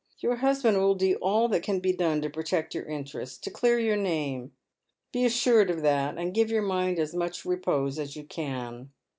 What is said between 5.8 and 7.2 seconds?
that, and give your mind as